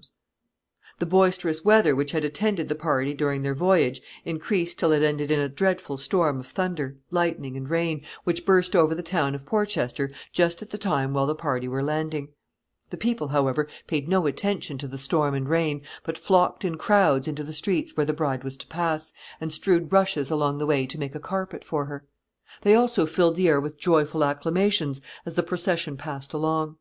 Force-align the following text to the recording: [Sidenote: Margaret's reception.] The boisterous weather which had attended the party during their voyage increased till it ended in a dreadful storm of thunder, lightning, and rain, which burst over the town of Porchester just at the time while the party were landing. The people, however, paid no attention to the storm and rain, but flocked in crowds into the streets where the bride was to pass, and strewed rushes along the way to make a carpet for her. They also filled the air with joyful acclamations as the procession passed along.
[Sidenote: 0.00 0.12
Margaret's 0.14 0.76
reception.] 0.76 0.96
The 1.00 1.10
boisterous 1.56 1.64
weather 1.64 1.96
which 1.96 2.12
had 2.12 2.24
attended 2.24 2.68
the 2.68 2.74
party 2.76 3.14
during 3.14 3.42
their 3.42 3.54
voyage 3.56 4.00
increased 4.24 4.78
till 4.78 4.92
it 4.92 5.02
ended 5.02 5.32
in 5.32 5.40
a 5.40 5.48
dreadful 5.48 5.96
storm 5.98 6.38
of 6.38 6.46
thunder, 6.46 6.98
lightning, 7.10 7.56
and 7.56 7.68
rain, 7.68 8.04
which 8.22 8.46
burst 8.46 8.76
over 8.76 8.94
the 8.94 9.02
town 9.02 9.34
of 9.34 9.44
Porchester 9.44 10.12
just 10.32 10.62
at 10.62 10.70
the 10.70 10.78
time 10.78 11.12
while 11.14 11.26
the 11.26 11.34
party 11.34 11.66
were 11.66 11.82
landing. 11.82 12.28
The 12.90 12.96
people, 12.96 13.26
however, 13.26 13.66
paid 13.88 14.06
no 14.08 14.26
attention 14.28 14.78
to 14.78 14.86
the 14.86 14.98
storm 14.98 15.34
and 15.34 15.48
rain, 15.48 15.82
but 16.04 16.16
flocked 16.16 16.64
in 16.64 16.76
crowds 16.78 17.26
into 17.26 17.42
the 17.42 17.52
streets 17.52 17.96
where 17.96 18.06
the 18.06 18.12
bride 18.12 18.44
was 18.44 18.56
to 18.58 18.68
pass, 18.68 19.12
and 19.40 19.52
strewed 19.52 19.92
rushes 19.92 20.30
along 20.30 20.58
the 20.58 20.66
way 20.66 20.86
to 20.86 20.98
make 21.00 21.16
a 21.16 21.18
carpet 21.18 21.64
for 21.64 21.86
her. 21.86 22.06
They 22.62 22.76
also 22.76 23.04
filled 23.04 23.34
the 23.34 23.48
air 23.48 23.60
with 23.60 23.80
joyful 23.80 24.22
acclamations 24.22 25.00
as 25.26 25.34
the 25.34 25.42
procession 25.42 25.96
passed 25.96 26.32
along. 26.32 26.76